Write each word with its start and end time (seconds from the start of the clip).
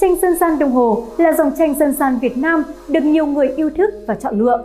Tranh 0.00 0.16
dân 0.22 0.36
gian 0.38 0.58
đồng 0.58 0.72
Hồ 0.72 1.04
là 1.16 1.32
dòng 1.32 1.52
tranh 1.58 1.74
dân 1.74 1.92
gian 1.92 2.18
Việt 2.18 2.36
Nam 2.36 2.62
được 2.88 3.04
nhiều 3.04 3.26
người 3.26 3.48
yêu 3.56 3.70
thích 3.76 3.90
và 4.06 4.14
chọn 4.14 4.38
lựa. 4.38 4.64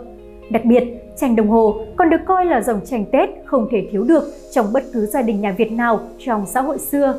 Đặc 0.50 0.64
biệt, 0.64 0.84
tranh 1.16 1.36
đồng 1.36 1.48
Hồ 1.48 1.76
còn 1.96 2.10
được 2.10 2.20
coi 2.26 2.46
là 2.46 2.60
dòng 2.60 2.80
tranh 2.84 3.04
Tết 3.12 3.28
không 3.44 3.68
thể 3.70 3.88
thiếu 3.92 4.04
được 4.04 4.24
trong 4.52 4.72
bất 4.72 4.82
cứ 4.92 5.06
gia 5.06 5.22
đình 5.22 5.40
nhà 5.40 5.54
Việt 5.58 5.72
nào 5.72 6.00
trong 6.18 6.46
xã 6.46 6.60
hội 6.60 6.78
xưa. 6.78 7.14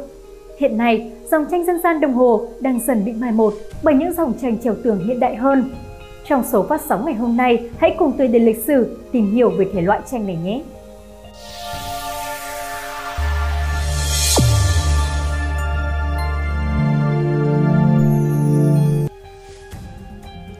Hiện 0.57 0.77
nay, 0.77 1.11
dòng 1.31 1.45
tranh 1.51 1.65
dân 1.65 1.81
gian 1.81 2.01
đồng 2.01 2.13
Hồ 2.13 2.47
đang 2.59 2.79
dần 2.79 3.05
bị 3.05 3.13
mai 3.13 3.31
một 3.31 3.53
bởi 3.83 3.93
những 3.93 4.13
dòng 4.13 4.33
tranh 4.41 4.57
trèo 4.57 4.75
tường 4.83 4.99
hiện 5.07 5.19
đại 5.19 5.35
hơn. 5.35 5.63
Trong 6.27 6.43
số 6.43 6.63
phát 6.63 6.81
sóng 6.89 7.05
ngày 7.05 7.15
hôm 7.15 7.37
nay, 7.37 7.69
hãy 7.77 7.95
cùng 7.97 8.11
tôi 8.17 8.27
đến 8.27 8.45
lịch 8.45 8.63
sử 8.63 8.97
tìm 9.11 9.31
hiểu 9.31 9.49
về 9.49 9.65
thể 9.73 9.81
loại 9.81 9.99
tranh 10.11 10.27
này 10.27 10.37
nhé! 10.43 10.61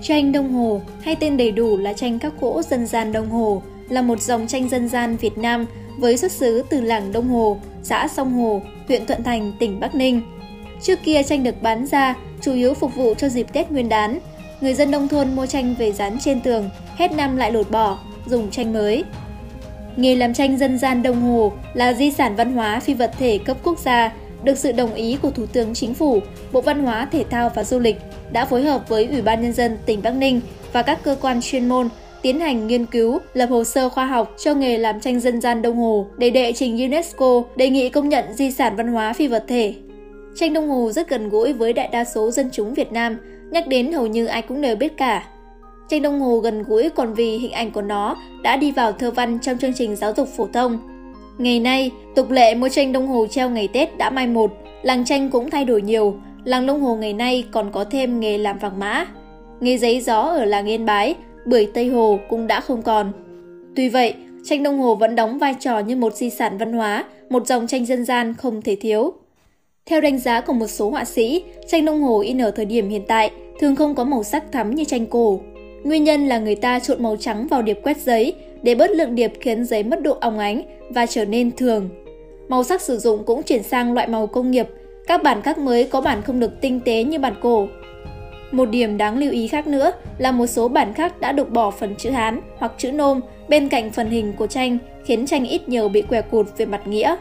Tranh 0.07 0.31
Đông 0.31 0.53
Hồ, 0.53 0.81
hay 1.01 1.15
tên 1.15 1.37
đầy 1.37 1.51
đủ 1.51 1.77
là 1.77 1.93
tranh 1.93 2.19
các 2.19 2.33
cỗ 2.41 2.61
dân 2.61 2.85
gian 2.85 3.11
Đông 3.11 3.29
Hồ, 3.29 3.61
là 3.89 4.01
một 4.01 4.21
dòng 4.21 4.47
tranh 4.47 4.69
dân 4.69 4.89
gian 4.89 5.17
Việt 5.17 5.37
Nam 5.37 5.65
với 5.97 6.17
xuất 6.17 6.31
xứ 6.31 6.63
từ 6.69 6.81
làng 6.81 7.11
Đông 7.11 7.27
Hồ, 7.27 7.57
xã 7.83 8.07
Sông 8.07 8.33
Hồ, 8.33 8.61
huyện 8.87 9.05
Thuận 9.05 9.23
Thành, 9.23 9.53
tỉnh 9.59 9.79
Bắc 9.79 9.95
Ninh. 9.95 10.21
Trước 10.81 10.99
kia 11.03 11.23
tranh 11.23 11.43
được 11.43 11.61
bán 11.61 11.85
ra 11.85 12.15
chủ 12.41 12.53
yếu 12.53 12.73
phục 12.73 12.95
vụ 12.95 13.13
cho 13.13 13.29
dịp 13.29 13.53
Tết 13.53 13.71
Nguyên 13.71 13.89
đán. 13.89 14.19
Người 14.61 14.73
dân 14.73 14.91
nông 14.91 15.07
thôn 15.07 15.35
mua 15.35 15.45
tranh 15.45 15.75
về 15.79 15.91
dán 15.91 16.17
trên 16.19 16.41
tường, 16.41 16.69
hết 16.95 17.11
năm 17.11 17.37
lại 17.37 17.51
lột 17.51 17.71
bỏ, 17.71 17.99
dùng 18.27 18.51
tranh 18.51 18.73
mới. 18.73 19.03
Nghề 19.95 20.15
làm 20.15 20.33
tranh 20.33 20.57
dân 20.57 20.77
gian 20.77 21.03
Đông 21.03 21.21
Hồ 21.21 21.51
là 21.73 21.93
di 21.93 22.11
sản 22.11 22.35
văn 22.35 22.53
hóa 22.53 22.79
phi 22.79 22.93
vật 22.93 23.11
thể 23.19 23.37
cấp 23.37 23.57
quốc 23.63 23.79
gia, 23.79 24.13
được 24.43 24.57
sự 24.57 24.71
đồng 24.71 24.93
ý 24.93 25.17
của 25.21 25.31
Thủ 25.31 25.45
tướng 25.45 25.73
Chính 25.73 25.93
phủ, 25.93 26.19
Bộ 26.51 26.61
Văn 26.61 26.83
hóa, 26.83 27.07
Thể 27.11 27.23
thao 27.29 27.51
và 27.55 27.63
Du 27.63 27.79
lịch 27.79 27.97
đã 28.31 28.45
phối 28.45 28.63
hợp 28.63 28.89
với 28.89 29.05
Ủy 29.05 29.21
ban 29.21 29.41
Nhân 29.41 29.53
dân 29.53 29.77
tỉnh 29.85 30.01
Bắc 30.03 30.11
Ninh 30.11 30.41
và 30.73 30.81
các 30.81 30.99
cơ 31.03 31.15
quan 31.21 31.39
chuyên 31.41 31.69
môn 31.69 31.89
tiến 32.21 32.39
hành 32.39 32.67
nghiên 32.67 32.85
cứu, 32.85 33.19
lập 33.33 33.45
hồ 33.49 33.63
sơ 33.63 33.89
khoa 33.89 34.05
học 34.05 34.35
cho 34.37 34.53
nghề 34.53 34.77
làm 34.77 34.99
tranh 34.99 35.19
dân 35.19 35.41
gian 35.41 35.61
Đông 35.61 35.77
Hồ 35.77 36.07
để 36.17 36.29
đệ 36.29 36.53
trình 36.53 36.77
UNESCO 36.77 37.43
đề 37.55 37.69
nghị 37.69 37.89
công 37.89 38.09
nhận 38.09 38.25
di 38.33 38.51
sản 38.51 38.75
văn 38.75 38.87
hóa 38.87 39.13
phi 39.13 39.27
vật 39.27 39.45
thể. 39.47 39.73
Tranh 40.35 40.53
Đông 40.53 40.69
Hồ 40.69 40.91
rất 40.91 41.09
gần 41.09 41.29
gũi 41.29 41.53
với 41.53 41.73
đại 41.73 41.89
đa 41.91 42.03
số 42.03 42.31
dân 42.31 42.49
chúng 42.51 42.73
Việt 42.73 42.91
Nam, 42.91 43.17
nhắc 43.51 43.67
đến 43.67 43.93
hầu 43.93 44.07
như 44.07 44.25
ai 44.25 44.41
cũng 44.41 44.61
đều 44.61 44.75
biết 44.75 44.97
cả. 44.97 45.27
Tranh 45.89 46.01
Đông 46.01 46.19
Hồ 46.19 46.39
gần 46.39 46.63
gũi 46.63 46.89
còn 46.89 47.13
vì 47.13 47.37
hình 47.37 47.51
ảnh 47.51 47.71
của 47.71 47.81
nó 47.81 48.15
đã 48.43 48.57
đi 48.57 48.71
vào 48.71 48.91
thơ 48.91 49.11
văn 49.11 49.39
trong 49.41 49.57
chương 49.57 49.73
trình 49.73 49.95
giáo 49.95 50.13
dục 50.17 50.29
phổ 50.37 50.47
thông. 50.53 50.79
Ngày 51.37 51.59
nay, 51.59 51.91
tục 52.15 52.31
lệ 52.31 52.55
mua 52.55 52.69
tranh 52.69 52.91
Đông 52.91 53.07
Hồ 53.07 53.27
treo 53.27 53.49
ngày 53.49 53.67
Tết 53.67 53.97
đã 53.97 54.09
mai 54.09 54.27
một, 54.27 54.51
làng 54.83 55.05
tranh 55.05 55.29
cũng 55.29 55.49
thay 55.49 55.65
đổi 55.65 55.81
nhiều, 55.81 56.15
làng 56.45 56.65
Đông 56.65 56.81
Hồ 56.81 56.95
ngày 56.95 57.13
nay 57.13 57.43
còn 57.51 57.71
có 57.71 57.83
thêm 57.83 58.19
nghề 58.19 58.37
làm 58.37 58.57
vàng 58.57 58.79
mã. 58.79 59.05
Nghề 59.59 59.77
giấy 59.77 60.01
gió 60.01 60.21
ở 60.21 60.45
làng 60.45 60.65
Yên 60.65 60.85
Bái, 60.85 61.15
bưởi 61.45 61.67
Tây 61.73 61.87
Hồ 61.87 62.19
cũng 62.29 62.47
đã 62.47 62.61
không 62.61 62.81
còn. 62.81 63.11
Tuy 63.75 63.89
vậy, 63.89 64.13
tranh 64.43 64.63
Đông 64.63 64.79
Hồ 64.79 64.95
vẫn 64.95 65.15
đóng 65.15 65.37
vai 65.37 65.55
trò 65.59 65.79
như 65.79 65.95
một 65.95 66.15
di 66.15 66.29
sản 66.29 66.57
văn 66.57 66.73
hóa, 66.73 67.05
một 67.29 67.47
dòng 67.47 67.67
tranh 67.67 67.85
dân 67.85 68.05
gian 68.05 68.33
không 68.33 68.61
thể 68.61 68.75
thiếu. 68.75 69.13
Theo 69.85 70.01
đánh 70.01 70.19
giá 70.19 70.41
của 70.41 70.53
một 70.53 70.67
số 70.67 70.89
họa 70.89 71.05
sĩ, 71.05 71.43
tranh 71.67 71.85
Đông 71.85 72.01
Hồ 72.01 72.19
in 72.19 72.41
ở 72.41 72.51
thời 72.51 72.65
điểm 72.65 72.89
hiện 72.89 73.03
tại 73.07 73.31
thường 73.59 73.75
không 73.75 73.95
có 73.95 74.03
màu 74.03 74.23
sắc 74.23 74.51
thắm 74.51 74.75
như 74.75 74.83
tranh 74.83 75.05
cổ. 75.05 75.39
Nguyên 75.83 76.03
nhân 76.03 76.27
là 76.27 76.39
người 76.39 76.55
ta 76.55 76.79
trộn 76.79 77.03
màu 77.03 77.17
trắng 77.17 77.47
vào 77.47 77.61
điệp 77.61 77.79
quét 77.83 77.97
giấy 77.97 78.33
để 78.63 78.75
bớt 78.75 78.91
lượng 78.91 79.15
điệp 79.15 79.33
khiến 79.39 79.65
giấy 79.65 79.83
mất 79.83 80.01
độ 80.01 80.17
óng 80.21 80.39
ánh 80.39 80.61
và 80.89 81.05
trở 81.05 81.25
nên 81.25 81.51
thường. 81.51 81.89
Màu 82.47 82.63
sắc 82.63 82.81
sử 82.81 82.97
dụng 82.97 83.23
cũng 83.25 83.43
chuyển 83.43 83.63
sang 83.63 83.93
loại 83.93 84.07
màu 84.07 84.27
công 84.27 84.51
nghiệp, 84.51 84.67
các 85.07 85.23
bản 85.23 85.41
khắc 85.41 85.57
mới 85.57 85.83
có 85.83 86.01
bản 86.01 86.21
không 86.21 86.39
được 86.39 86.61
tinh 86.61 86.79
tế 86.79 87.03
như 87.03 87.19
bản 87.19 87.33
cổ. 87.41 87.67
Một 88.51 88.65
điểm 88.69 88.97
đáng 88.97 89.17
lưu 89.17 89.31
ý 89.31 89.47
khác 89.47 89.67
nữa 89.67 89.91
là 90.17 90.31
một 90.31 90.47
số 90.47 90.67
bản 90.67 90.93
khắc 90.93 91.19
đã 91.21 91.31
được 91.31 91.49
bỏ 91.49 91.71
phần 91.71 91.95
chữ 91.95 92.09
Hán 92.09 92.41
hoặc 92.57 92.71
chữ 92.77 92.91
Nôm 92.91 93.19
bên 93.47 93.69
cạnh 93.69 93.91
phần 93.91 94.09
hình 94.09 94.33
của 94.33 94.47
tranh 94.47 94.77
khiến 95.05 95.25
tranh 95.25 95.45
ít 95.45 95.69
nhiều 95.69 95.89
bị 95.89 96.01
què 96.01 96.21
cụt 96.21 96.47
về 96.57 96.65
mặt 96.65 96.87
nghĩa. 96.87 97.15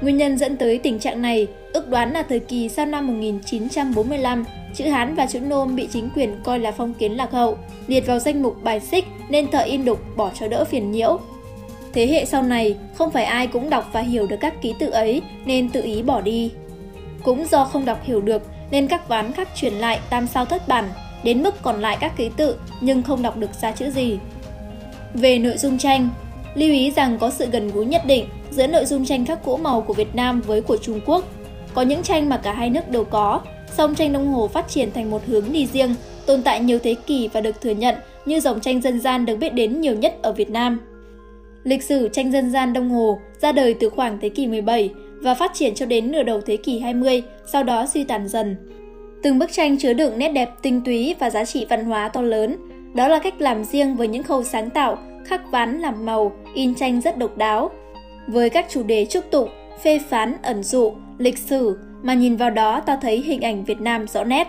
Nguyên 0.00 0.16
nhân 0.16 0.38
dẫn 0.38 0.56
tới 0.56 0.78
tình 0.78 0.98
trạng 0.98 1.22
này 1.22 1.46
ước 1.72 1.88
đoán 1.88 2.12
là 2.12 2.22
thời 2.22 2.40
kỳ 2.40 2.68
sau 2.68 2.86
năm 2.86 3.06
1945, 3.06 4.44
chữ 4.74 4.84
Hán 4.84 5.14
và 5.14 5.26
chữ 5.26 5.40
Nôm 5.40 5.76
bị 5.76 5.88
chính 5.92 6.08
quyền 6.16 6.36
coi 6.44 6.58
là 6.58 6.72
phong 6.72 6.94
kiến 6.94 7.12
lạc 7.12 7.30
hậu, 7.30 7.58
liệt 7.86 8.06
vào 8.06 8.18
danh 8.18 8.42
mục 8.42 8.62
bài 8.62 8.80
xích 8.80 9.04
nên 9.28 9.50
thợ 9.50 9.62
in 9.62 9.84
đục 9.84 10.00
bỏ 10.16 10.30
cho 10.34 10.48
đỡ 10.48 10.64
phiền 10.64 10.90
nhiễu. 10.90 11.18
Thế 11.92 12.06
hệ 12.06 12.24
sau 12.24 12.42
này, 12.42 12.76
không 12.94 13.10
phải 13.10 13.24
ai 13.24 13.46
cũng 13.46 13.70
đọc 13.70 13.90
và 13.92 14.00
hiểu 14.00 14.26
được 14.26 14.36
các 14.40 14.62
ký 14.62 14.74
tự 14.78 14.90
ấy 14.90 15.22
nên 15.44 15.70
tự 15.70 15.82
ý 15.82 16.02
bỏ 16.02 16.20
đi. 16.20 16.50
Cũng 17.24 17.46
do 17.50 17.64
không 17.64 17.84
đọc 17.84 17.98
hiểu 18.02 18.20
được 18.20 18.42
nên 18.70 18.88
các 18.88 19.08
ván 19.08 19.32
khắc 19.32 19.48
truyền 19.54 19.72
lại 19.72 20.00
tam 20.10 20.26
sao 20.26 20.44
thất 20.44 20.68
bản, 20.68 20.84
đến 21.24 21.42
mức 21.42 21.62
còn 21.62 21.80
lại 21.80 21.96
các 22.00 22.16
ký 22.16 22.30
tự 22.36 22.56
nhưng 22.80 23.02
không 23.02 23.22
đọc 23.22 23.36
được 23.36 23.50
ra 23.60 23.72
chữ 23.72 23.90
gì. 23.90 24.18
Về 25.14 25.38
nội 25.38 25.56
dung 25.56 25.78
tranh, 25.78 26.08
lưu 26.54 26.70
ý 26.70 26.90
rằng 26.90 27.18
có 27.18 27.30
sự 27.30 27.46
gần 27.46 27.70
gũi 27.70 27.86
nhất 27.86 28.02
định 28.06 28.26
giữa 28.50 28.66
nội 28.66 28.84
dung 28.84 29.04
tranh 29.04 29.24
khắc 29.24 29.44
gỗ 29.44 29.56
màu 29.56 29.80
của 29.80 29.94
Việt 29.94 30.14
Nam 30.14 30.40
với 30.40 30.60
của 30.60 30.76
Trung 30.76 31.00
Quốc. 31.06 31.24
Có 31.74 31.82
những 31.82 32.02
tranh 32.02 32.28
mà 32.28 32.36
cả 32.36 32.52
hai 32.52 32.70
nước 32.70 32.88
đều 32.88 33.04
có, 33.04 33.40
song 33.72 33.94
tranh 33.94 34.12
Đông 34.12 34.26
Hồ 34.26 34.48
phát 34.48 34.68
triển 34.68 34.92
thành 34.92 35.10
một 35.10 35.22
hướng 35.26 35.52
đi 35.52 35.66
riêng, 35.66 35.94
tồn 36.26 36.42
tại 36.42 36.60
nhiều 36.60 36.78
thế 36.78 36.94
kỷ 37.06 37.28
và 37.28 37.40
được 37.40 37.60
thừa 37.60 37.70
nhận 37.70 37.94
như 38.24 38.40
dòng 38.40 38.60
tranh 38.60 38.80
dân 38.80 39.00
gian 39.00 39.26
được 39.26 39.36
biết 39.36 39.54
đến 39.54 39.80
nhiều 39.80 39.94
nhất 39.94 40.14
ở 40.22 40.32
Việt 40.32 40.50
Nam. 40.50 40.80
Lịch 41.64 41.82
sử 41.82 42.08
tranh 42.08 42.32
dân 42.32 42.50
gian 42.50 42.72
Đông 42.72 42.90
Hồ 42.90 43.18
ra 43.40 43.52
đời 43.52 43.74
từ 43.74 43.90
khoảng 43.90 44.18
thế 44.20 44.28
kỷ 44.28 44.46
17 44.46 44.90
và 45.24 45.34
phát 45.34 45.54
triển 45.54 45.74
cho 45.74 45.86
đến 45.86 46.12
nửa 46.12 46.22
đầu 46.22 46.40
thế 46.40 46.56
kỷ 46.56 46.78
20, 46.78 47.22
sau 47.46 47.62
đó 47.62 47.86
suy 47.86 48.04
tàn 48.04 48.28
dần. 48.28 48.56
Từng 49.22 49.38
bức 49.38 49.52
tranh 49.52 49.78
chứa 49.78 49.92
đựng 49.92 50.18
nét 50.18 50.28
đẹp 50.28 50.50
tinh 50.62 50.80
túy 50.84 51.14
và 51.18 51.30
giá 51.30 51.44
trị 51.44 51.66
văn 51.68 51.84
hóa 51.84 52.08
to 52.08 52.22
lớn. 52.22 52.56
Đó 52.94 53.08
là 53.08 53.18
cách 53.18 53.40
làm 53.40 53.64
riêng 53.64 53.96
với 53.96 54.08
những 54.08 54.22
khâu 54.22 54.42
sáng 54.42 54.70
tạo, 54.70 54.98
khắc 55.24 55.50
ván 55.50 55.78
làm 55.78 56.06
màu, 56.06 56.32
in 56.54 56.74
tranh 56.74 57.00
rất 57.00 57.18
độc 57.18 57.36
đáo. 57.36 57.70
Với 58.26 58.50
các 58.50 58.66
chủ 58.70 58.82
đề 58.82 59.06
trúc 59.06 59.30
tụng, 59.30 59.48
phê 59.82 59.98
phán, 59.98 60.34
ẩn 60.42 60.62
dụ, 60.62 60.92
lịch 61.18 61.38
sử 61.38 61.78
mà 62.02 62.14
nhìn 62.14 62.36
vào 62.36 62.50
đó 62.50 62.80
ta 62.80 62.98
thấy 63.02 63.20
hình 63.20 63.40
ảnh 63.40 63.64
Việt 63.64 63.80
Nam 63.80 64.06
rõ 64.08 64.24
nét. 64.24 64.48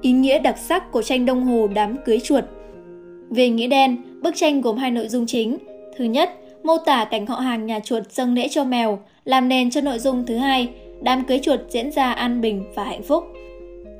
Ý 0.00 0.12
nghĩa 0.12 0.38
đặc 0.38 0.58
sắc 0.58 0.92
của 0.92 1.02
tranh 1.02 1.26
Đông 1.26 1.44
Hồ 1.44 1.68
đám 1.74 1.96
cưới 2.04 2.20
chuột 2.20 2.44
Về 3.30 3.48
nghĩa 3.48 3.66
đen, 3.66 4.02
bức 4.22 4.36
tranh 4.36 4.60
gồm 4.60 4.76
hai 4.76 4.90
nội 4.90 5.08
dung 5.08 5.26
chính. 5.26 5.58
Thứ 5.96 6.04
nhất, 6.04 6.30
mô 6.62 6.78
tả 6.78 7.04
cảnh 7.04 7.26
họ 7.26 7.36
hàng 7.36 7.66
nhà 7.66 7.80
chuột 7.80 8.02
dâng 8.10 8.34
lễ 8.34 8.48
cho 8.50 8.64
mèo, 8.64 8.98
làm 9.24 9.48
nền 9.48 9.70
cho 9.70 9.80
nội 9.80 9.98
dung 9.98 10.26
thứ 10.26 10.36
hai, 10.36 10.68
đám 11.00 11.24
cưới 11.24 11.38
chuột 11.38 11.60
diễn 11.68 11.90
ra 11.90 12.12
an 12.12 12.40
bình 12.40 12.64
và 12.74 12.84
hạnh 12.84 13.02
phúc. 13.02 13.24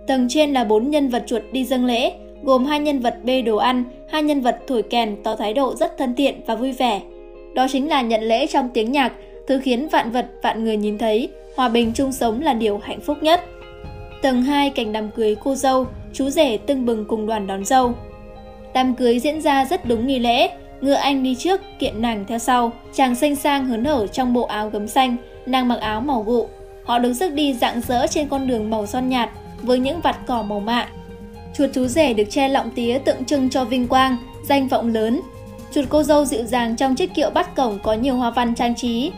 Tầng 0.07 0.27
trên 0.29 0.53
là 0.53 0.65
bốn 0.65 0.91
nhân 0.91 1.09
vật 1.09 1.23
chuột 1.27 1.43
đi 1.53 1.65
dâng 1.65 1.85
lễ, 1.85 2.13
gồm 2.43 2.65
hai 2.65 2.81
nhân 2.81 2.99
vật 2.99 3.17
bê 3.25 3.43
đồ 3.43 3.57
ăn, 3.57 3.85
hai 4.11 4.23
nhân 4.23 4.41
vật 4.41 4.59
thổi 4.67 4.83
kèn 4.83 5.17
tỏ 5.23 5.37
thái 5.37 5.55
độ 5.55 5.75
rất 5.75 5.99
thân 5.99 6.15
thiện 6.15 6.41
và 6.47 6.55
vui 6.55 6.73
vẻ. 6.73 7.01
Đó 7.55 7.67
chính 7.71 7.89
là 7.89 8.03
nhận 8.03 8.23
lễ 8.23 8.47
trong 8.47 8.69
tiếng 8.75 8.93
nhạc, 8.93 9.13
thứ 9.47 9.61
khiến 9.65 9.89
vạn 9.89 10.11
vật 10.11 10.27
vạn 10.43 10.65
người 10.65 10.77
nhìn 10.77 10.99
thấy, 10.99 11.29
hòa 11.57 11.69
bình 11.69 11.93
chung 11.95 12.13
sống 12.13 12.43
là 12.43 12.55
điều 12.55 12.79
hạnh 12.79 13.01
phúc 13.01 13.19
nhất. 13.21 13.41
Tầng 14.23 14.43
2 14.43 14.71
cảnh 14.71 14.93
đám 14.93 15.11
cưới 15.11 15.37
cô 15.45 15.55
dâu, 15.55 15.87
chú 16.13 16.31
rể 16.31 16.57
tưng 16.57 16.87
bừng 16.87 17.05
cùng 17.05 17.27
đoàn 17.27 17.47
đón 17.47 17.65
dâu. 17.65 17.93
Đám 18.75 18.95
cưới 18.95 19.19
diễn 19.19 19.41
ra 19.41 19.65
rất 19.65 19.85
đúng 19.85 20.07
nghi 20.07 20.19
lễ, 20.19 20.51
ngựa 20.83 20.95
anh 20.95 21.23
đi 21.23 21.35
trước, 21.35 21.61
kiện 21.79 22.03
nàng 22.03 22.25
theo 22.29 22.39
sau, 22.39 22.73
chàng 22.95 23.15
xanh 23.15 23.37
sang 23.37 23.67
hớn 23.67 23.85
hở 23.85 24.07
trong 24.07 24.33
bộ 24.33 24.43
áo 24.43 24.71
gấm 24.71 24.89
xanh, 24.89 25.17
nàng 25.47 25.69
mặc 25.69 25.81
áo 25.81 26.01
màu 26.01 26.23
gụ. 26.23 26.49
Họ 26.85 26.99
đứng 26.99 27.15
rước 27.15 27.33
đi 27.33 27.55
dạng 27.55 27.81
dỡ 27.81 28.07
trên 28.07 28.29
con 28.29 28.47
đường 28.47 28.71
màu 28.71 28.87
son 28.87 29.09
nhạt 29.09 29.31
với 29.63 29.79
những 29.79 30.01
vạt 30.01 30.17
cỏ 30.27 30.43
màu 30.43 30.61
mạ. 30.61 30.89
Chuột 31.55 31.71
chú 31.73 31.87
rể 31.87 32.15
được 32.15 32.25
che 32.31 32.49
lọng 32.49 32.71
tía 32.71 32.99
tượng 33.05 33.25
trưng 33.25 33.51
cho 33.51 33.65
vinh 33.65 33.89
quang, 33.89 34.17
danh 34.49 34.69
vọng 34.69 34.93
lớn. 34.93 35.21
Chuột 35.73 35.85
cô 35.89 36.03
dâu 36.03 36.25
dịu 36.25 36.45
dàng 36.45 36.77
trong 36.77 36.95
chiếc 36.95 37.15
kiệu 37.15 37.31
bắt 37.31 37.57
cổng 37.57 37.79
có 37.83 37.93
nhiều 37.93 38.17
hoa 38.17 38.31
văn 38.31 38.55
trang 38.55 38.75
trí. 38.75 39.13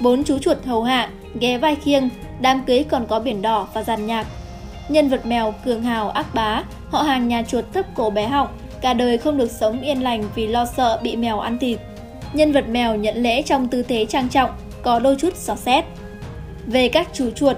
Bốn 0.00 0.24
chú 0.24 0.38
chuột 0.38 0.64
hầu 0.64 0.82
hạ, 0.82 1.10
ghé 1.40 1.58
vai 1.58 1.74
khiêng, 1.74 2.08
đám 2.40 2.64
cưới 2.64 2.84
còn 2.84 3.06
có 3.06 3.20
biển 3.20 3.42
đỏ 3.42 3.68
và 3.74 3.82
dàn 3.82 4.06
nhạc. 4.06 4.26
Nhân 4.88 5.08
vật 5.08 5.26
mèo 5.26 5.54
cường 5.64 5.82
hào 5.82 6.10
ác 6.10 6.34
bá, 6.34 6.62
họ 6.90 7.02
hàng 7.02 7.28
nhà 7.28 7.42
chuột 7.42 7.64
thấp 7.72 7.86
cổ 7.94 8.10
bé 8.10 8.26
họng, 8.26 8.48
cả 8.80 8.94
đời 8.94 9.18
không 9.18 9.38
được 9.38 9.50
sống 9.50 9.80
yên 9.80 10.02
lành 10.02 10.24
vì 10.34 10.46
lo 10.46 10.66
sợ 10.76 11.00
bị 11.02 11.16
mèo 11.16 11.40
ăn 11.40 11.58
thịt. 11.58 11.78
Nhân 12.32 12.52
vật 12.52 12.68
mèo 12.68 12.96
nhận 12.96 13.16
lễ 13.22 13.42
trong 13.42 13.68
tư 13.68 13.82
thế 13.82 14.04
trang 14.04 14.28
trọng, 14.28 14.50
có 14.82 14.98
đôi 14.98 15.16
chút 15.16 15.36
xỏ 15.36 15.54
xét. 15.56 15.84
Về 16.66 16.88
các 16.88 17.08
chú 17.12 17.30
chuột, 17.30 17.56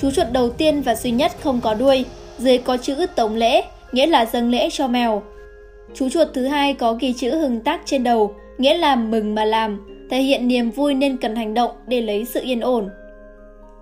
chú 0.00 0.10
chuột 0.10 0.26
đầu 0.32 0.50
tiên 0.50 0.82
và 0.82 0.94
duy 0.94 1.10
nhất 1.10 1.32
không 1.40 1.60
có 1.60 1.74
đuôi, 1.74 2.04
dưới 2.38 2.58
có 2.58 2.76
chữ 2.76 3.06
tống 3.14 3.36
lễ, 3.36 3.62
nghĩa 3.92 4.06
là 4.06 4.26
dâng 4.26 4.50
lễ 4.50 4.68
cho 4.72 4.88
mèo. 4.88 5.22
Chú 5.94 6.08
chuột 6.08 6.28
thứ 6.34 6.46
hai 6.46 6.74
có 6.74 6.92
ghi 6.92 7.12
chữ 7.12 7.30
hừng 7.30 7.60
tác 7.60 7.80
trên 7.84 8.04
đầu, 8.04 8.34
nghĩa 8.58 8.74
là 8.74 8.96
mừng 8.96 9.34
mà 9.34 9.44
làm, 9.44 9.86
thể 10.10 10.22
hiện 10.22 10.48
niềm 10.48 10.70
vui 10.70 10.94
nên 10.94 11.16
cần 11.16 11.36
hành 11.36 11.54
động 11.54 11.70
để 11.86 12.00
lấy 12.00 12.24
sự 12.24 12.40
yên 12.42 12.60
ổn. 12.60 12.88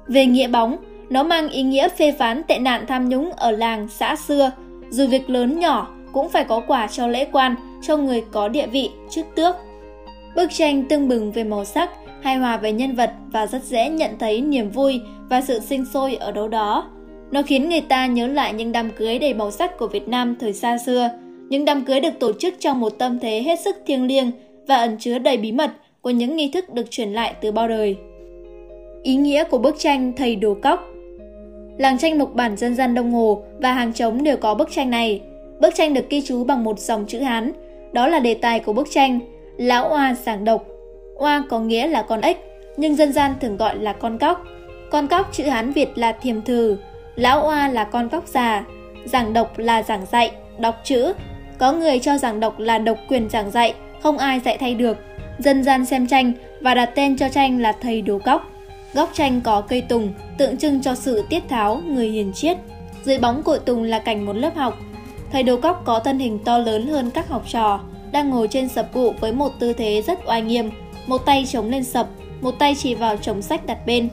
Về 0.08 0.26
nghĩa 0.26 0.48
bóng, 0.48 0.76
nó 1.10 1.22
mang 1.22 1.48
ý 1.48 1.62
nghĩa 1.62 1.88
phê 1.88 2.12
phán 2.18 2.42
tệ 2.48 2.58
nạn 2.58 2.84
tham 2.88 3.08
nhũng 3.08 3.32
ở 3.32 3.50
làng, 3.50 3.88
xã 3.88 4.16
xưa, 4.16 4.50
dù 4.90 5.06
việc 5.06 5.30
lớn 5.30 5.58
nhỏ 5.58 5.93
cũng 6.14 6.28
phải 6.28 6.44
có 6.44 6.60
quà 6.60 6.86
cho 6.86 7.06
lễ 7.06 7.26
quan, 7.32 7.54
cho 7.82 7.96
người 7.96 8.24
có 8.32 8.48
địa 8.48 8.66
vị, 8.66 8.90
chức 9.10 9.26
tước. 9.34 9.56
Bức 10.36 10.50
tranh 10.52 10.84
tương 10.88 11.08
bừng 11.08 11.32
về 11.32 11.44
màu 11.44 11.64
sắc, 11.64 11.90
hài 12.22 12.36
hòa 12.36 12.56
về 12.56 12.72
nhân 12.72 12.94
vật 12.94 13.12
và 13.32 13.46
rất 13.46 13.64
dễ 13.64 13.88
nhận 13.88 14.10
thấy 14.18 14.40
niềm 14.40 14.70
vui 14.70 15.00
và 15.28 15.40
sự 15.40 15.60
sinh 15.60 15.84
sôi 15.84 16.14
ở 16.14 16.32
đâu 16.32 16.48
đó. 16.48 16.90
Nó 17.30 17.42
khiến 17.42 17.68
người 17.68 17.80
ta 17.80 18.06
nhớ 18.06 18.26
lại 18.26 18.52
những 18.52 18.72
đám 18.72 18.90
cưới 18.90 19.18
đầy 19.18 19.34
màu 19.34 19.50
sắc 19.50 19.78
của 19.78 19.86
Việt 19.86 20.08
Nam 20.08 20.36
thời 20.40 20.52
xa 20.52 20.78
xưa. 20.78 21.10
Những 21.48 21.64
đám 21.64 21.84
cưới 21.84 22.00
được 22.00 22.18
tổ 22.20 22.32
chức 22.32 22.54
trong 22.58 22.80
một 22.80 22.98
tâm 22.98 23.18
thế 23.18 23.42
hết 23.42 23.60
sức 23.60 23.76
thiêng 23.86 24.06
liêng 24.06 24.30
và 24.66 24.76
ẩn 24.76 24.96
chứa 24.98 25.18
đầy 25.18 25.36
bí 25.36 25.52
mật 25.52 25.70
của 26.00 26.10
những 26.10 26.36
nghi 26.36 26.50
thức 26.50 26.74
được 26.74 26.90
truyền 26.90 27.12
lại 27.12 27.34
từ 27.40 27.52
bao 27.52 27.68
đời. 27.68 27.96
Ý 29.02 29.14
nghĩa 29.16 29.44
của 29.44 29.58
bức 29.58 29.78
tranh 29.78 30.12
Thầy 30.16 30.36
Đồ 30.36 30.56
Cóc 30.62 30.94
Làng 31.78 31.98
tranh 31.98 32.18
mộc 32.18 32.34
bản 32.34 32.56
dân 32.56 32.74
gian 32.74 32.94
Đông 32.94 33.10
Hồ 33.10 33.42
và 33.58 33.72
hàng 33.72 33.92
trống 33.92 34.24
đều 34.24 34.36
có 34.36 34.54
bức 34.54 34.70
tranh 34.72 34.90
này. 34.90 35.20
Bức 35.60 35.74
tranh 35.74 35.94
được 35.94 36.10
ghi 36.10 36.22
chú 36.26 36.44
bằng 36.44 36.64
một 36.64 36.78
dòng 36.78 37.04
chữ 37.06 37.20
Hán. 37.20 37.52
Đó 37.92 38.06
là 38.06 38.20
đề 38.20 38.34
tài 38.34 38.60
của 38.60 38.72
bức 38.72 38.88
tranh 38.90 39.20
Lão 39.56 39.88
Oa 39.88 40.14
giảng 40.14 40.44
độc. 40.44 40.66
Oa 41.14 41.44
có 41.50 41.60
nghĩa 41.60 41.86
là 41.86 42.02
con 42.02 42.20
ếch, 42.20 42.36
nhưng 42.76 42.94
dân 42.94 43.12
gian 43.12 43.34
thường 43.40 43.56
gọi 43.56 43.78
là 43.78 43.92
con 43.92 44.18
cóc. 44.18 44.44
Con 44.90 45.06
cóc 45.06 45.28
chữ 45.32 45.44
Hán 45.44 45.72
Việt 45.72 45.98
là 45.98 46.12
thiềm 46.12 46.42
thừ, 46.42 46.76
Lão 47.16 47.46
Oa 47.46 47.68
là 47.68 47.84
con 47.84 48.08
cóc 48.08 48.28
già, 48.28 48.64
giảng 49.04 49.32
độc 49.32 49.58
là 49.58 49.82
giảng 49.82 50.06
dạy, 50.12 50.30
đọc 50.58 50.80
chữ. 50.84 51.12
Có 51.58 51.72
người 51.72 51.98
cho 51.98 52.18
giảng 52.18 52.40
độc 52.40 52.58
là 52.58 52.78
độc 52.78 52.98
quyền 53.08 53.30
giảng 53.30 53.50
dạy, 53.50 53.74
không 54.02 54.18
ai 54.18 54.40
dạy 54.40 54.58
thay 54.58 54.74
được. 54.74 54.96
Dân 55.38 55.64
gian 55.64 55.84
xem 55.84 56.06
tranh 56.06 56.32
và 56.60 56.74
đặt 56.74 56.90
tên 56.94 57.16
cho 57.16 57.28
tranh 57.28 57.60
là 57.60 57.72
thầy 57.72 58.02
đồ 58.02 58.18
cóc. 58.18 58.50
Góc 58.94 59.10
tranh 59.12 59.40
có 59.44 59.60
cây 59.60 59.80
tùng, 59.80 60.12
tượng 60.38 60.56
trưng 60.56 60.82
cho 60.82 60.94
sự 60.94 61.24
tiết 61.28 61.48
tháo, 61.48 61.80
người 61.86 62.08
hiền 62.08 62.32
triết. 62.32 62.56
Dưới 63.02 63.18
bóng 63.18 63.42
cội 63.42 63.58
tùng 63.58 63.82
là 63.82 63.98
cảnh 63.98 64.26
một 64.26 64.36
lớp 64.36 64.56
học. 64.56 64.78
Thầy 65.34 65.42
đồ 65.42 65.56
cóc 65.56 65.82
có 65.84 65.98
thân 65.98 66.18
hình 66.18 66.38
to 66.44 66.58
lớn 66.58 66.86
hơn 66.86 67.10
các 67.10 67.28
học 67.28 67.44
trò, 67.48 67.80
đang 68.12 68.30
ngồi 68.30 68.48
trên 68.48 68.68
sập 68.68 68.92
cụ 68.92 69.14
với 69.20 69.32
một 69.32 69.52
tư 69.58 69.72
thế 69.72 70.02
rất 70.06 70.18
oai 70.26 70.42
nghiêm, 70.42 70.70
một 71.06 71.18
tay 71.26 71.44
chống 71.48 71.70
lên 71.70 71.84
sập, 71.84 72.06
một 72.40 72.50
tay 72.58 72.74
chỉ 72.78 72.94
vào 72.94 73.16
chồng 73.16 73.42
sách 73.42 73.66
đặt 73.66 73.86
bên. 73.86 74.08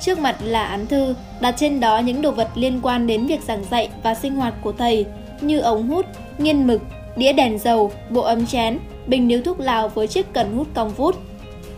Trước 0.00 0.18
mặt 0.18 0.36
là 0.44 0.64
án 0.64 0.86
thư, 0.86 1.14
đặt 1.40 1.54
trên 1.58 1.80
đó 1.80 1.98
những 1.98 2.22
đồ 2.22 2.30
vật 2.30 2.48
liên 2.54 2.80
quan 2.82 3.06
đến 3.06 3.26
việc 3.26 3.42
giảng 3.42 3.64
dạy 3.70 3.88
và 4.02 4.14
sinh 4.14 4.34
hoạt 4.34 4.54
của 4.62 4.72
thầy, 4.72 5.06
như 5.40 5.60
ống 5.60 5.88
hút, 5.88 6.06
nghiên 6.38 6.66
mực, 6.66 6.82
đĩa 7.16 7.32
đèn 7.32 7.58
dầu, 7.58 7.90
bộ 8.10 8.20
ấm 8.20 8.46
chén, 8.46 8.78
bình 9.06 9.28
níu 9.28 9.42
thuốc 9.42 9.60
lào 9.60 9.88
với 9.88 10.06
chiếc 10.06 10.32
cần 10.32 10.56
hút 10.56 10.66
cong 10.74 10.90
vút. 10.90 11.16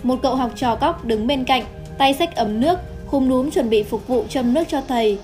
Một 0.03 0.17
cậu 0.23 0.35
học 0.35 0.51
trò 0.57 0.77
cóc 0.77 1.05
đứng 1.05 1.27
bên 1.27 1.45
cạnh, 1.45 1.65
tay 1.99 2.15
xách 2.15 2.37
ấm 2.37 2.61
nước, 2.61 2.79
khum 3.07 3.29
núm 3.29 3.51
chuẩn 3.51 3.71
bị 3.71 3.83
phục 3.83 4.07
vụ 4.07 4.25
châm 4.29 4.55
nước 4.55 4.65
cho 4.69 4.81
thầy. 4.89 5.19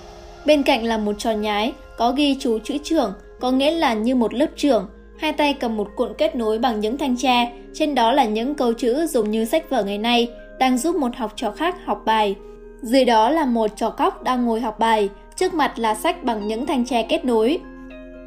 Bên 0.45 0.63
cạnh 0.63 0.83
là 0.83 0.97
một 0.97 1.13
trò 1.17 1.31
nhái, 1.31 1.73
có 1.97 2.11
ghi 2.11 2.37
chú 2.39 2.59
chữ 2.63 2.77
trưởng, 2.83 3.13
có 3.39 3.51
nghĩa 3.51 3.71
là 3.71 3.93
như 3.93 4.15
một 4.15 4.33
lớp 4.33 4.47
trưởng. 4.55 4.87
Hai 5.19 5.33
tay 5.33 5.53
cầm 5.53 5.77
một 5.77 5.87
cuộn 5.95 6.13
kết 6.17 6.35
nối 6.35 6.59
bằng 6.59 6.79
những 6.79 6.97
thanh 6.97 7.17
tre, 7.17 7.51
trên 7.73 7.95
đó 7.95 8.11
là 8.11 8.25
những 8.25 8.55
câu 8.55 8.73
chữ 8.73 9.07
dùng 9.07 9.31
như 9.31 9.45
sách 9.45 9.69
vở 9.69 9.83
ngày 9.83 9.97
nay, 9.97 10.27
đang 10.59 10.77
giúp 10.77 10.95
một 10.95 11.15
học 11.15 11.33
trò 11.35 11.51
khác 11.51 11.75
học 11.85 12.01
bài. 12.05 12.35
Dưới 12.81 13.05
đó 13.05 13.29
là 13.29 13.45
một 13.45 13.67
trò 13.75 13.89
cóc 13.89 14.23
đang 14.23 14.45
ngồi 14.45 14.61
học 14.61 14.79
bài, 14.79 15.09
trước 15.35 15.53
mặt 15.53 15.79
là 15.79 15.95
sách 15.95 16.23
bằng 16.23 16.47
những 16.47 16.65
thanh 16.65 16.85
tre 16.85 17.03
kết 17.03 17.25
nối. 17.25 17.59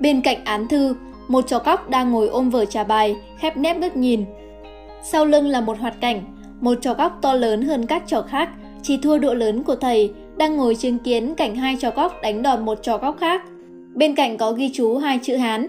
Bên 0.00 0.20
cạnh 0.20 0.44
án 0.44 0.68
thư, 0.68 0.96
một 1.28 1.44
trò 1.46 1.58
cóc 1.58 1.90
đang 1.90 2.10
ngồi 2.10 2.28
ôm 2.28 2.50
vở 2.50 2.64
trà 2.64 2.84
bài, 2.84 3.16
khép 3.38 3.56
nép 3.56 3.76
ngước 3.76 3.96
nhìn. 3.96 4.24
Sau 5.02 5.24
lưng 5.24 5.46
là 5.46 5.60
một 5.60 5.78
hoạt 5.78 6.00
cảnh, 6.00 6.22
một 6.60 6.74
trò 6.80 6.94
cóc 6.94 7.18
to 7.22 7.34
lớn 7.34 7.62
hơn 7.62 7.86
các 7.86 8.02
trò 8.06 8.22
khác, 8.22 8.48
chỉ 8.82 8.98
thua 9.02 9.18
độ 9.18 9.34
lớn 9.34 9.62
của 9.62 9.76
thầy, 9.76 10.12
đang 10.36 10.56
ngồi 10.56 10.74
chứng 10.74 10.98
kiến 10.98 11.34
cảnh 11.34 11.54
hai 11.56 11.76
trò 11.80 11.90
cóc 11.90 12.14
đánh 12.22 12.42
đòn 12.42 12.64
một 12.64 12.78
trò 12.82 12.98
cóc 12.98 13.16
khác. 13.20 13.42
Bên 13.98 14.14
cạnh 14.14 14.36
có 14.38 14.52
ghi 14.52 14.70
chú 14.74 14.96
hai 14.96 15.18
chữ 15.22 15.36
Hán, 15.36 15.66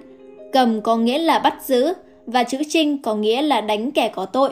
cầm 0.53 0.81
có 0.81 0.97
nghĩa 0.97 1.17
là 1.17 1.39
bắt 1.39 1.55
giữ 1.65 1.93
và 2.25 2.43
chữ 2.43 2.57
trinh 2.69 3.01
có 3.01 3.15
nghĩa 3.15 3.41
là 3.41 3.61
đánh 3.61 3.91
kẻ 3.91 4.11
có 4.15 4.25
tội. 4.25 4.49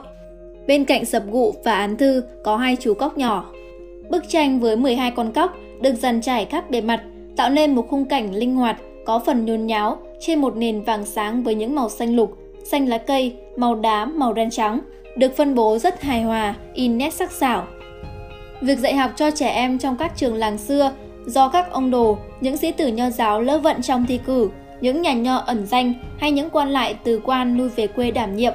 Bên 0.68 0.86
cạnh 0.86 1.06
sập 1.06 1.24
gụ 1.32 1.54
và 1.64 1.74
án 1.74 1.98
thư 1.98 2.24
có 2.44 2.58
hai 2.58 2.78
chú 2.80 2.94
cóc 2.94 3.18
nhỏ. 3.18 3.46
Bức 4.10 4.30
tranh 4.30 4.60
với 4.60 4.76
12 4.76 5.12
con 5.12 5.32
cóc 5.32 5.58
được 5.82 5.94
dàn 5.94 6.22
trải 6.22 6.46
khắp 6.46 6.70
bề 6.70 6.82
mặt, 6.82 7.04
tạo 7.36 7.50
nên 7.50 7.76
một 7.76 7.88
khung 7.90 8.06
cảnh 8.06 8.36
linh 8.36 8.56
hoạt, 8.56 8.78
có 9.06 9.20
phần 9.20 9.46
nhôn 9.46 9.66
nháo 9.66 9.98
trên 10.20 10.42
một 10.42 10.56
nền 10.56 10.82
vàng 10.82 11.06
sáng 11.06 11.44
với 11.44 11.56
những 11.56 11.76
màu 11.76 11.90
xanh 11.90 12.16
lục, 12.16 12.38
xanh 12.64 12.88
lá 12.88 12.98
cây, 12.98 13.34
màu 13.56 13.76
đá, 13.76 14.06
màu 14.06 14.34
đen 14.34 14.50
trắng, 14.50 14.80
được 15.18 15.36
phân 15.38 15.56
bố 15.56 15.78
rất 15.78 16.02
hài 16.02 16.24
hòa, 16.24 16.56
in 16.74 16.98
nét 16.98 17.14
sắc 17.14 17.32
sảo. 17.32 17.68
Việc 18.62 18.80
dạy 18.80 18.96
học 18.96 19.12
cho 19.16 19.32
trẻ 19.32 19.50
em 19.50 19.80
trong 19.80 19.98
các 19.98 20.12
trường 20.16 20.36
làng 20.36 20.58
xưa 20.58 20.92
do 21.28 21.48
các 21.48 21.72
ông 21.72 21.92
đồ, 21.92 22.18
những 22.42 22.58
sĩ 22.58 22.72
tử 22.72 22.88
nho 22.88 23.10
giáo 23.10 23.42
lỡ 23.42 23.60
vận 23.60 23.82
trong 23.82 24.06
thi 24.06 24.20
cử, 24.26 24.50
những 24.82 25.02
nhà 25.02 25.14
nho 25.14 25.38
ẩn 25.38 25.66
danh 25.66 25.94
hay 26.20 26.32
những 26.32 26.50
quan 26.50 26.70
lại 26.70 26.96
từ 27.04 27.22
quan 27.24 27.58
nuôi 27.58 27.70
về 27.70 27.88
quê 27.88 28.12
đảm 28.12 28.36
nhiệm. 28.36 28.54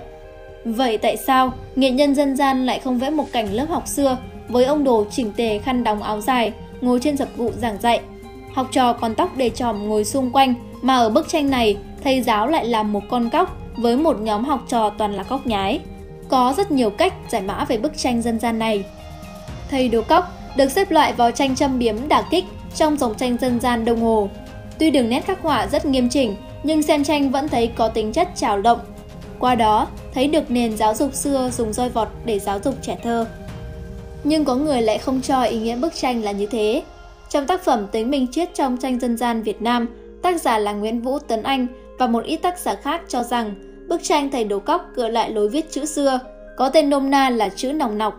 Vậy 0.65 0.99
tại 0.99 1.17
sao 1.17 1.53
nghệ 1.77 1.91
nhân 1.91 2.15
dân 2.15 2.37
gian 2.37 2.67
lại 2.67 2.79
không 2.79 2.99
vẽ 2.99 3.11
một 3.11 3.27
cảnh 3.33 3.53
lớp 3.53 3.67
học 3.69 3.89
xưa 3.89 4.17
với 4.49 4.65
ông 4.65 4.85
đồ 4.85 5.05
chỉnh 5.11 5.33
tề 5.37 5.59
khăn 5.59 5.85
đóng 5.85 6.03
áo 6.03 6.21
dài, 6.21 6.53
ngồi 6.81 7.01
trên 7.01 7.17
dập 7.17 7.29
vụ 7.37 7.51
giảng 7.53 7.79
dạy? 7.81 8.01
Học 8.55 8.69
trò 8.73 8.93
còn 8.93 9.15
tóc 9.15 9.37
để 9.37 9.51
tròm 9.51 9.89
ngồi 9.89 10.05
xung 10.05 10.31
quanh, 10.31 10.55
mà 10.83 10.97
ở 10.97 11.09
bức 11.09 11.29
tranh 11.29 11.51
này, 11.51 11.77
thầy 12.05 12.23
giáo 12.23 12.47
lại 12.47 12.67
làm 12.67 12.93
một 12.93 13.03
con 13.11 13.31
cóc 13.31 13.57
với 13.77 13.97
một 13.97 14.21
nhóm 14.21 14.45
học 14.45 14.65
trò 14.69 14.91
toàn 14.91 15.15
là 15.15 15.23
cóc 15.23 15.47
nhái. 15.47 15.81
Có 16.29 16.55
rất 16.57 16.71
nhiều 16.71 16.91
cách 16.91 17.15
giải 17.29 17.43
mã 17.43 17.65
về 17.65 17.79
bức 17.79 17.99
tranh 17.99 18.23
dân 18.23 18.39
gian 18.39 18.59
này. 18.59 18.85
Thầy 19.71 19.89
đồ 19.89 20.03
cóc 20.03 20.33
được 20.57 20.69
xếp 20.69 20.91
loại 20.91 21.13
vào 21.13 21.31
tranh 21.31 21.57
châm 21.57 21.79
biếm 21.79 22.09
đả 22.09 22.23
kích 22.31 22.45
trong 22.75 22.97
dòng 22.97 23.15
tranh 23.15 23.37
dân 23.41 23.61
gian 23.61 23.85
Đông 23.85 24.01
Hồ. 24.01 24.29
Tuy 24.79 24.91
đường 24.91 25.09
nét 25.09 25.21
khắc 25.27 25.43
họa 25.43 25.67
rất 25.67 25.87
nghiêm 25.87 26.09
chỉnh, 26.09 26.37
nhưng 26.63 26.83
xem 26.83 27.05
tranh 27.05 27.31
vẫn 27.31 27.49
thấy 27.49 27.67
có 27.67 27.89
tính 27.89 28.13
chất 28.13 28.29
trào 28.37 28.63
động. 28.63 28.79
Qua 29.39 29.55
đó, 29.55 29.89
thấy 30.15 30.29
được 30.29 30.51
nền 30.51 30.77
giáo 30.77 30.95
dục 30.95 31.15
xưa 31.15 31.51
dùng 31.53 31.73
roi 31.73 31.89
vọt 31.89 32.09
để 32.25 32.39
giáo 32.39 32.59
dục 32.65 32.75
trẻ 32.83 32.99
thơ. 33.03 33.27
Nhưng 34.25 34.45
có 34.45 34.55
người 34.55 34.83
lại 34.83 34.99
không 34.99 35.21
cho 35.21 35.43
ý 35.43 35.59
nghĩa 35.59 35.77
bức 35.77 35.95
tranh 35.95 36.23
là 36.23 36.33
như 36.33 36.47
thế. 36.47 36.83
Trong 37.29 37.47
tác 37.47 37.65
phẩm 37.65 37.87
Tính 37.93 38.11
Minh 38.11 38.27
Triết 38.33 38.55
trong 38.55 38.77
tranh 38.77 39.01
dân 39.01 39.17
gian 39.17 39.43
Việt 39.43 39.63
Nam, 39.63 39.89
tác 40.23 40.41
giả 40.41 40.59
là 40.59 40.73
Nguyễn 40.73 41.01
Vũ 41.01 41.19
Tấn 41.19 41.43
Anh 41.43 41.67
và 41.99 42.07
một 42.07 42.25
ít 42.25 42.37
tác 42.37 42.59
giả 42.59 42.75
khác 42.75 43.01
cho 43.09 43.23
rằng 43.23 43.55
bức 43.89 44.03
tranh 44.03 44.31
thầy 44.31 44.45
đồ 44.45 44.59
cóc 44.59 44.87
gợi 44.95 45.11
lại 45.11 45.31
lối 45.31 45.49
viết 45.49 45.71
chữ 45.71 45.85
xưa, 45.85 46.21
có 46.57 46.69
tên 46.69 46.91
nôm 46.91 47.11
na 47.11 47.31
là 47.31 47.49
chữ 47.49 47.73
nòng 47.73 47.99
nọc. 47.99 48.15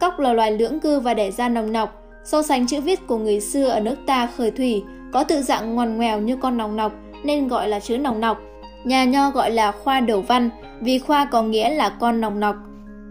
Cóc 0.00 0.18
là 0.18 0.32
loài 0.32 0.50
lưỡng 0.50 0.80
cư 0.80 1.00
và 1.00 1.14
đẻ 1.14 1.30
ra 1.30 1.48
nòng 1.48 1.72
nọc, 1.72 2.05
so 2.26 2.42
sánh 2.42 2.66
chữ 2.66 2.80
viết 2.80 3.06
của 3.06 3.18
người 3.18 3.40
xưa 3.40 3.68
ở 3.68 3.80
nước 3.80 3.96
ta 4.06 4.26
khởi 4.26 4.50
thủy, 4.50 4.82
có 5.12 5.24
tự 5.24 5.42
dạng 5.42 5.74
ngoằn 5.74 5.96
ngoèo 5.96 6.20
như 6.20 6.36
con 6.36 6.56
nòng 6.56 6.76
nọc 6.76 6.92
nên 7.24 7.48
gọi 7.48 7.68
là 7.68 7.80
chữ 7.80 7.98
nòng 7.98 8.20
nọc. 8.20 8.38
Nhà 8.84 9.04
nho 9.04 9.30
gọi 9.30 9.50
là 9.50 9.72
khoa 9.72 10.00
đầu 10.00 10.20
văn 10.20 10.50
vì 10.80 10.98
khoa 10.98 11.24
có 11.24 11.42
nghĩa 11.42 11.70
là 11.70 11.88
con 11.88 12.20
nòng 12.20 12.40
nọc. 12.40 12.56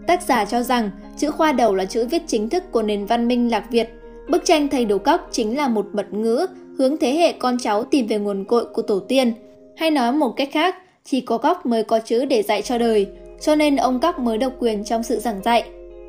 Tác 0.06 0.22
giả 0.22 0.44
cho 0.44 0.62
rằng 0.62 0.90
chữ 1.16 1.30
khoa 1.30 1.52
đầu 1.52 1.74
là 1.74 1.84
chữ 1.84 2.06
viết 2.10 2.22
chính 2.26 2.48
thức 2.48 2.62
của 2.72 2.82
nền 2.82 3.06
văn 3.06 3.28
minh 3.28 3.50
Lạc 3.50 3.70
Việt. 3.70 3.88
Bức 4.28 4.44
tranh 4.44 4.68
thầy 4.68 4.84
đồ 4.84 4.98
cóc 4.98 5.28
chính 5.30 5.56
là 5.56 5.68
một 5.68 5.86
mật 5.92 6.12
ngữ 6.12 6.46
hướng 6.78 6.96
thế 6.96 7.14
hệ 7.14 7.32
con 7.32 7.56
cháu 7.58 7.84
tìm 7.84 8.06
về 8.06 8.18
nguồn 8.18 8.44
cội 8.44 8.64
của 8.64 8.82
tổ 8.82 8.98
tiên. 8.98 9.32
Hay 9.76 9.90
nói 9.90 10.12
một 10.12 10.32
cách 10.36 10.48
khác, 10.52 10.74
chỉ 11.04 11.20
có 11.20 11.38
cóc 11.38 11.66
mới 11.66 11.82
có 11.82 11.98
chữ 11.98 12.24
để 12.24 12.42
dạy 12.42 12.62
cho 12.62 12.78
đời, 12.78 13.06
cho 13.40 13.54
nên 13.54 13.76
ông 13.76 14.00
cóc 14.00 14.18
mới 14.18 14.38
độc 14.38 14.52
quyền 14.58 14.84
trong 14.84 15.02
sự 15.02 15.18
giảng 15.18 15.42
dạy. 15.44 15.64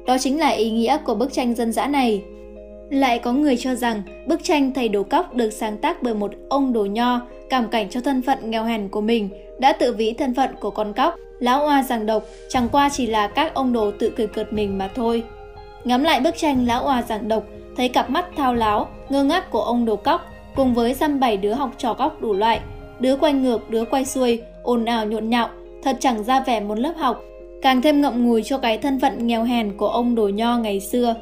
Đó 0.05 0.17
chính 0.17 0.39
là 0.39 0.49
ý 0.49 0.71
nghĩa 0.71 0.97
của 1.05 1.15
bức 1.15 1.33
tranh 1.33 1.55
dân 1.55 1.71
dã 1.71 1.87
này. 1.87 2.23
Lại 2.89 3.19
có 3.19 3.33
người 3.33 3.57
cho 3.57 3.75
rằng 3.75 4.01
bức 4.27 4.43
tranh 4.43 4.73
Thầy 4.73 4.89
Đồ 4.89 5.03
Cóc 5.03 5.35
được 5.35 5.49
sáng 5.49 5.77
tác 5.77 6.03
bởi 6.03 6.13
một 6.13 6.31
ông 6.49 6.73
đồ 6.73 6.85
nho 6.85 7.21
cảm 7.49 7.67
cảnh 7.67 7.89
cho 7.89 8.01
thân 8.01 8.21
phận 8.21 8.51
nghèo 8.51 8.63
hèn 8.63 8.89
của 8.89 9.01
mình, 9.01 9.29
đã 9.59 9.73
tự 9.73 9.93
ví 9.93 10.13
thân 10.13 10.33
phận 10.33 10.49
của 10.59 10.69
con 10.69 10.93
cóc. 10.93 11.15
Lão 11.39 11.65
oa 11.65 11.83
giảng 11.83 12.05
độc 12.05 12.23
chẳng 12.49 12.69
qua 12.71 12.89
chỉ 12.89 13.07
là 13.07 13.27
các 13.27 13.53
ông 13.53 13.73
đồ 13.73 13.91
tự 13.99 14.13
cười 14.17 14.27
cợt 14.27 14.53
mình 14.53 14.77
mà 14.77 14.89
thôi. 14.95 15.23
Ngắm 15.83 16.03
lại 16.03 16.19
bức 16.19 16.37
tranh 16.37 16.67
Lão 16.67 16.85
oa 16.85 17.01
giảng 17.01 17.27
độc, 17.27 17.43
thấy 17.77 17.89
cặp 17.89 18.09
mắt 18.09 18.25
thao 18.37 18.53
láo, 18.53 18.87
ngơ 19.09 19.23
ngác 19.23 19.51
của 19.51 19.61
ông 19.61 19.85
đồ 19.85 19.95
cóc 19.95 20.25
cùng 20.55 20.73
với 20.73 20.93
dăm 20.93 21.19
bảy 21.19 21.37
đứa 21.37 21.53
học 21.53 21.71
trò 21.77 21.93
cóc 21.93 22.21
đủ 22.21 22.33
loại, 22.33 22.59
đứa 22.99 23.15
quay 23.15 23.33
ngược, 23.33 23.69
đứa 23.69 23.85
quay 23.85 24.05
xuôi, 24.05 24.41
ồn 24.63 24.85
ào 24.85 25.05
nhộn 25.05 25.29
nhạo, 25.29 25.49
thật 25.83 25.97
chẳng 25.99 26.23
ra 26.23 26.39
vẻ 26.39 26.59
một 26.59 26.79
lớp 26.79 26.93
học, 26.97 27.23
càng 27.61 27.81
thêm 27.81 28.01
ngậm 28.01 28.25
ngùi 28.25 28.43
cho 28.43 28.57
cái 28.57 28.77
thân 28.77 28.99
phận 28.99 29.27
nghèo 29.27 29.43
hèn 29.43 29.77
của 29.77 29.87
ông 29.87 30.15
đồ 30.15 30.27
nho 30.27 30.57
ngày 30.57 30.79
xưa. 30.79 31.15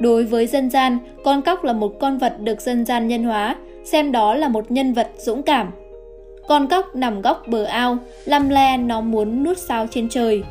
Đối 0.00 0.24
với 0.24 0.46
dân 0.46 0.70
gian, 0.70 0.98
con 1.24 1.42
cóc 1.42 1.64
là 1.64 1.72
một 1.72 2.00
con 2.00 2.18
vật 2.18 2.40
được 2.40 2.60
dân 2.60 2.84
gian 2.84 3.08
nhân 3.08 3.24
hóa, 3.24 3.56
xem 3.84 4.12
đó 4.12 4.34
là 4.34 4.48
một 4.48 4.70
nhân 4.70 4.92
vật 4.92 5.08
dũng 5.16 5.42
cảm. 5.42 5.70
Con 6.48 6.68
cóc 6.68 6.96
nằm 6.96 7.22
góc 7.22 7.42
bờ 7.48 7.64
ao, 7.64 7.98
lăm 8.24 8.48
le 8.48 8.76
nó 8.76 9.00
muốn 9.00 9.42
nuốt 9.42 9.58
sao 9.58 9.86
trên 9.90 10.08
trời. 10.08 10.42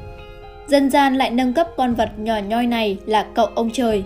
Dân 0.68 0.90
gian 0.90 1.16
lại 1.16 1.30
nâng 1.30 1.54
cấp 1.54 1.68
con 1.78 1.94
vật 1.94 2.10
nhỏ 2.18 2.38
nhoi 2.48 2.68
này 2.68 2.98
là 3.06 3.24
cậu 3.24 3.46
ông 3.46 3.70
trời. 3.74 4.04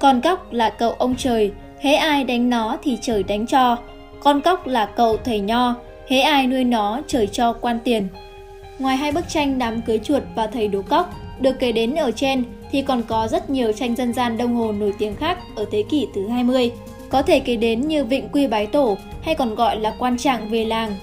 Con 0.00 0.20
cóc 0.20 0.52
là 0.52 0.70
cậu 0.70 0.90
ông 0.92 1.14
trời, 1.18 1.52
hễ 1.80 1.94
ai 1.94 2.24
đánh 2.24 2.50
nó 2.50 2.76
thì 2.82 2.98
trời 3.00 3.22
đánh 3.22 3.46
cho. 3.46 3.76
Con 4.20 4.40
cóc 4.40 4.66
là 4.66 4.86
cậu 4.86 5.16
thầy 5.16 5.40
nho, 5.40 5.74
hễ 6.08 6.20
ai 6.20 6.46
nuôi 6.46 6.64
nó 6.64 7.00
trời 7.06 7.26
cho 7.26 7.52
quan 7.52 7.78
tiền. 7.84 8.08
Ngoài 8.78 8.96
hai 8.96 9.12
bức 9.12 9.28
tranh 9.28 9.58
đám 9.58 9.80
cưới 9.82 9.98
chuột 9.98 10.22
và 10.34 10.46
thầy 10.46 10.68
đố 10.68 10.82
cóc 10.82 11.14
được 11.40 11.58
kể 11.58 11.72
đến 11.72 11.94
ở 11.94 12.10
trên 12.10 12.44
thì 12.72 12.82
còn 12.82 13.02
có 13.02 13.28
rất 13.28 13.50
nhiều 13.50 13.72
tranh 13.72 13.96
dân 13.96 14.12
gian 14.12 14.36
đông 14.36 14.54
hồ 14.54 14.72
nổi 14.72 14.92
tiếng 14.98 15.16
khác 15.16 15.38
ở 15.56 15.64
thế 15.70 15.84
kỷ 15.88 16.06
thứ 16.14 16.28
20. 16.28 16.70
Có 17.08 17.22
thể 17.22 17.40
kể 17.40 17.56
đến 17.56 17.80
như 17.80 18.04
Vịnh 18.04 18.28
Quy 18.28 18.46
Bái 18.46 18.66
Tổ 18.66 18.96
hay 19.22 19.34
còn 19.34 19.54
gọi 19.54 19.80
là 19.80 19.94
Quan 19.98 20.18
Trạng 20.18 20.50
về 20.50 20.64
làng. 20.64 20.96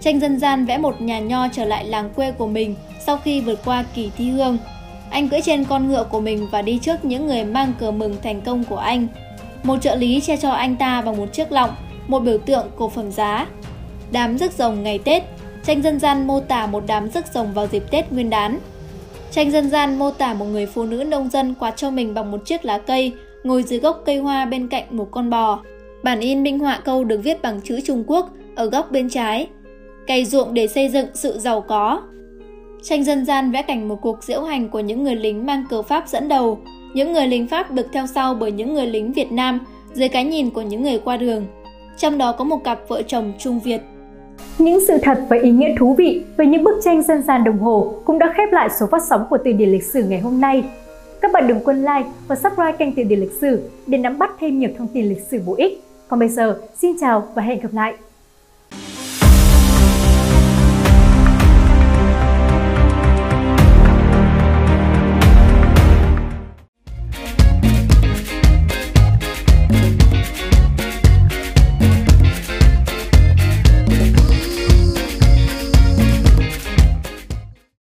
Tranh 0.00 0.20
dân 0.20 0.38
gian 0.38 0.64
vẽ 0.64 0.78
một 0.78 1.00
nhà 1.00 1.18
nho 1.18 1.48
trở 1.48 1.64
lại 1.64 1.84
làng 1.84 2.10
quê 2.10 2.32
của 2.32 2.46
mình 2.46 2.74
sau 3.06 3.16
khi 3.16 3.40
vượt 3.40 3.60
qua 3.64 3.84
kỳ 3.94 4.10
thi 4.18 4.30
hương. 4.30 4.58
Anh 5.10 5.28
cưỡi 5.28 5.40
trên 5.40 5.64
con 5.64 5.88
ngựa 5.88 6.04
của 6.04 6.20
mình 6.20 6.48
và 6.50 6.62
đi 6.62 6.78
trước 6.78 7.04
những 7.04 7.26
người 7.26 7.44
mang 7.44 7.72
cờ 7.78 7.90
mừng 7.90 8.16
thành 8.22 8.40
công 8.40 8.64
của 8.64 8.76
anh. 8.76 9.06
Một 9.62 9.82
trợ 9.82 9.94
lý 9.94 10.20
che 10.20 10.36
cho 10.36 10.50
anh 10.50 10.76
ta 10.76 11.02
bằng 11.02 11.16
một 11.16 11.32
chiếc 11.32 11.52
lọng, 11.52 11.70
một 12.08 12.20
biểu 12.20 12.38
tượng 12.38 12.66
cổ 12.76 12.88
phẩm 12.88 13.12
giá. 13.12 13.46
Đám 14.10 14.38
rước 14.38 14.52
rồng 14.52 14.82
ngày 14.82 14.98
Tết, 14.98 15.22
tranh 15.64 15.82
dân 15.82 15.98
gian 15.98 16.26
mô 16.26 16.40
tả 16.40 16.66
một 16.66 16.84
đám 16.86 17.10
rước 17.10 17.26
rồng 17.34 17.52
vào 17.52 17.66
dịp 17.66 17.82
Tết 17.90 18.12
Nguyên 18.12 18.30
đán. 18.30 18.58
Tranh 19.32 19.50
dân 19.50 19.70
gian 19.70 19.98
mô 19.98 20.10
tả 20.10 20.34
một 20.34 20.44
người 20.44 20.66
phụ 20.66 20.84
nữ 20.84 21.04
nông 21.04 21.30
dân 21.30 21.54
quạt 21.54 21.76
cho 21.76 21.90
mình 21.90 22.14
bằng 22.14 22.30
một 22.30 22.44
chiếc 22.44 22.64
lá 22.64 22.78
cây, 22.78 23.12
ngồi 23.44 23.62
dưới 23.62 23.78
gốc 23.78 24.02
cây 24.04 24.16
hoa 24.16 24.44
bên 24.44 24.68
cạnh 24.68 24.84
một 24.90 25.08
con 25.10 25.30
bò. 25.30 25.62
Bản 26.02 26.20
in 26.20 26.42
minh 26.42 26.58
họa 26.58 26.80
câu 26.84 27.04
được 27.04 27.20
viết 27.24 27.42
bằng 27.42 27.60
chữ 27.60 27.80
Trung 27.84 28.04
Quốc 28.06 28.30
ở 28.56 28.66
góc 28.66 28.90
bên 28.90 29.08
trái. 29.08 29.46
Cày 30.06 30.24
ruộng 30.24 30.54
để 30.54 30.66
xây 30.66 30.88
dựng 30.88 31.06
sự 31.14 31.38
giàu 31.38 31.60
có. 31.60 32.02
Tranh 32.82 33.04
dân 33.04 33.24
gian 33.24 33.50
vẽ 33.50 33.62
cảnh 33.62 33.88
một 33.88 33.98
cuộc 34.02 34.24
diễu 34.24 34.42
hành 34.42 34.68
của 34.68 34.80
những 34.80 35.04
người 35.04 35.16
lính 35.16 35.46
mang 35.46 35.64
cờ 35.70 35.82
Pháp 35.82 36.08
dẫn 36.08 36.28
đầu. 36.28 36.58
Những 36.94 37.12
người 37.12 37.26
lính 37.26 37.48
Pháp 37.48 37.70
được 37.70 37.86
theo 37.92 38.06
sau 38.06 38.34
bởi 38.34 38.52
những 38.52 38.74
người 38.74 38.86
lính 38.86 39.12
Việt 39.12 39.32
Nam 39.32 39.60
dưới 39.92 40.08
cái 40.08 40.24
nhìn 40.24 40.50
của 40.50 40.62
những 40.62 40.82
người 40.82 40.98
qua 40.98 41.16
đường. 41.16 41.46
Trong 41.98 42.18
đó 42.18 42.32
có 42.32 42.44
một 42.44 42.64
cặp 42.64 42.88
vợ 42.88 43.02
chồng 43.02 43.32
Trung 43.38 43.60
Việt. 43.60 43.80
Những 44.58 44.86
sự 44.88 44.98
thật 45.02 45.18
và 45.28 45.36
ý 45.36 45.50
nghĩa 45.50 45.74
thú 45.78 45.94
vị 45.94 46.24
về 46.36 46.46
những 46.46 46.64
bức 46.64 46.80
tranh 46.84 47.02
dân 47.02 47.22
gian 47.22 47.44
đồng 47.44 47.58
hồ 47.58 47.94
cũng 48.04 48.18
đã 48.18 48.32
khép 48.36 48.52
lại 48.52 48.68
số 48.80 48.86
phát 48.86 49.02
sóng 49.10 49.26
của 49.30 49.38
Từ 49.44 49.52
điển 49.52 49.68
lịch 49.68 49.84
sử 49.84 50.02
ngày 50.02 50.20
hôm 50.20 50.40
nay. 50.40 50.64
Các 51.20 51.32
bạn 51.32 51.46
đừng 51.46 51.60
quên 51.60 51.78
like 51.78 52.08
và 52.28 52.36
subscribe 52.36 52.72
kênh 52.72 52.94
Từ 52.94 53.02
điển 53.02 53.20
lịch 53.20 53.32
sử 53.40 53.62
để 53.86 53.98
nắm 53.98 54.18
bắt 54.18 54.30
thêm 54.40 54.58
nhiều 54.58 54.70
thông 54.78 54.88
tin 54.88 55.08
lịch 55.08 55.22
sử 55.30 55.40
bổ 55.46 55.54
ích. 55.54 55.82
Còn 56.08 56.20
bây 56.20 56.28
giờ, 56.28 56.60
xin 56.76 56.96
chào 57.00 57.28
và 57.34 57.42
hẹn 57.42 57.60
gặp 57.60 57.70
lại! 57.72 57.94